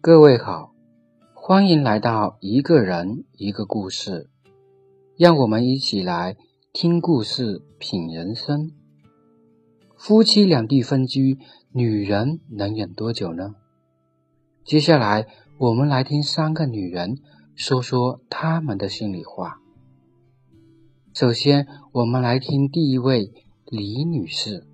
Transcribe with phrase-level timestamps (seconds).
[0.00, 0.72] 各位好，
[1.34, 4.30] 欢迎来到一个人一个故事，
[5.16, 6.36] 让我们一起来
[6.72, 8.70] 听故事、品人生。
[9.96, 11.38] 夫妻两地分居，
[11.72, 13.56] 女人能忍多久呢？
[14.64, 15.26] 接下来
[15.58, 17.16] 我们来听三个女人
[17.56, 19.58] 说说她们的心里话。
[21.12, 23.32] 首先，我们来听第一位
[23.66, 24.67] 李女士。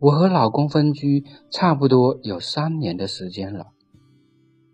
[0.00, 3.68] 我和老公分居差不多有三年的时间了，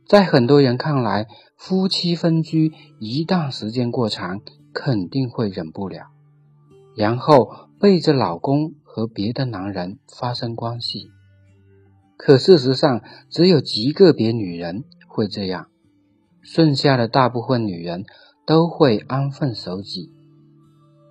[0.07, 1.27] 在很多人看来，
[1.57, 4.41] 夫妻分居一旦时间过长，
[4.73, 6.07] 肯定会忍不了，
[6.97, 11.11] 然后背着老公和别的男人发生关系。
[12.17, 15.69] 可事实上，只有极个别女人会这样，
[16.43, 18.05] 剩下的大部分女人
[18.47, 20.11] 都会安分守己，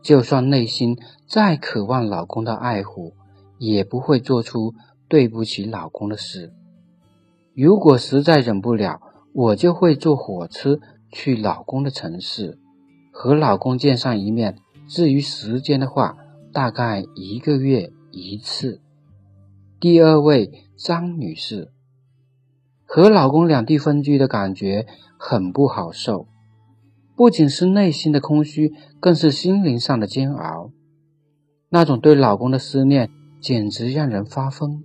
[0.03, 3.13] 就算内心再渴望老公的爱护。
[3.59, 4.73] 也不会做出
[5.08, 6.54] 对不起老公的事。
[7.54, 9.01] 如果实在忍不了，
[9.34, 10.79] 我就会坐火车
[11.12, 12.57] 去老公的城市，
[13.12, 14.57] 和老公见上一面。
[14.88, 16.18] 至于时间的话，
[16.51, 18.82] 大概一个月一次。
[19.79, 21.71] 第二位张女士，
[22.85, 26.27] 和老公两地分居的感觉很不好受，
[27.16, 30.71] 不仅是内心的空虚，更是心灵上的煎熬。
[31.70, 33.12] 那种对老公的思念。
[33.40, 34.84] 简直让人发疯。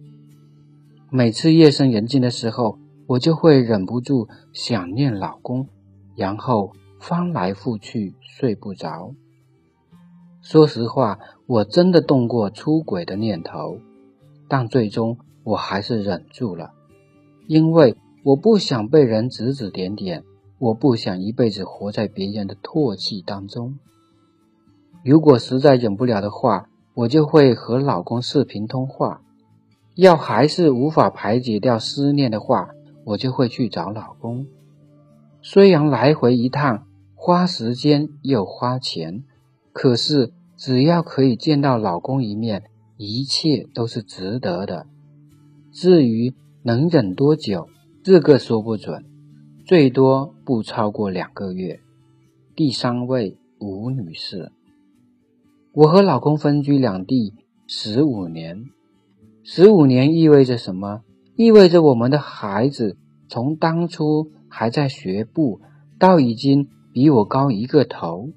[1.11, 5.69] 每次夜深人静的时候，我就会忍不住想念老公，
[6.17, 9.13] 然后翻来覆去睡不着。
[10.41, 13.79] 说实话，我真的动过出轨的念头，
[14.49, 16.73] 但最终我还是忍住了，
[17.47, 20.23] 因为我不想被人指指点点，
[20.59, 23.79] 我不想一辈子活在别人的唾弃当中。
[25.05, 29.21] 如果实在忍不了的话，我就会和老公视频通话，
[29.97, 32.69] 要还是无法排解掉思念的话，
[33.05, 34.47] 我就会去找老公。
[35.43, 39.25] 虽然来回一趟花时间又花钱，
[39.73, 42.63] 可是只要可以见到老公一面，
[42.97, 44.87] 一切都是值得的。
[45.73, 47.69] 至于能忍多久，
[48.05, 49.05] 这个说不准，
[49.67, 51.81] 最多不超过两个月。
[52.55, 54.53] 第三位吴女士。
[55.77, 57.35] 我和老公分居两地
[57.67, 58.67] 十五年，
[59.43, 61.01] 十五年意味着什么？
[61.35, 62.97] 意味着我们的孩子
[63.29, 65.61] 从当初还在学步，
[65.99, 68.29] 到已经比我高一个头。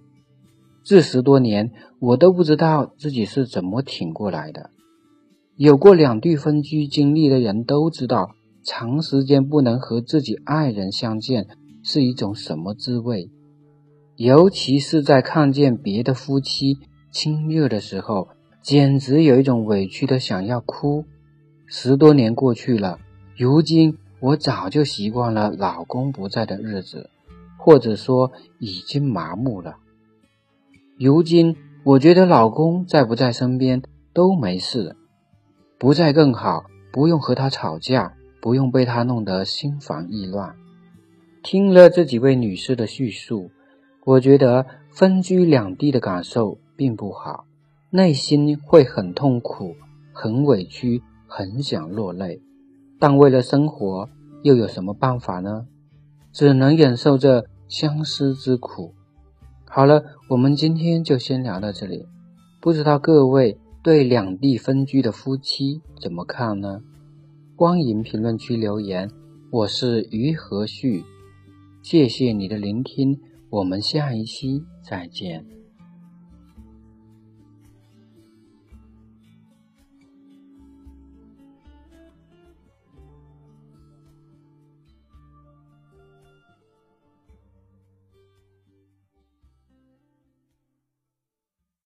[0.84, 4.72] 这十多年，我都不知道自己是怎么挺过来的。
[5.56, 8.32] 有过两地分居经历的人都知道，
[8.64, 11.46] 长时间不能和自己爱人相见
[11.84, 13.30] 是一种什么滋味，
[14.16, 16.80] 尤其是在看见别的夫妻。
[17.18, 18.28] 亲热的时候，
[18.62, 21.04] 简直有一种委屈的想要哭。
[21.66, 23.00] 十多年过去了，
[23.36, 27.10] 如今我早就习惯了老公不在的日子，
[27.58, 29.78] 或者说已经麻木了。
[31.00, 33.82] 如今我觉得老公在不在身边
[34.14, 34.96] 都没事，
[35.80, 40.54] 不在更好，不用和他吵架，不用被他弄得心烦意乱。
[41.42, 43.50] 听了这几位女士的叙述，
[44.06, 46.60] 我觉得分居两地的感受。
[46.78, 47.46] 并不好，
[47.90, 49.76] 内心会很痛苦、
[50.14, 52.40] 很委屈、很想落泪，
[53.00, 54.08] 但为了生活，
[54.44, 55.68] 又有什么办法呢？
[56.32, 58.94] 只能忍受着相思之苦。
[59.66, 62.06] 好了，我们今天就先聊到这里。
[62.62, 66.82] 不知道各位对两地分居的夫妻怎么看呢？
[67.56, 69.10] 欢迎评论区留言。
[69.50, 71.04] 我是于和旭，
[71.82, 75.57] 谢谢你的聆听，我们下一期再见。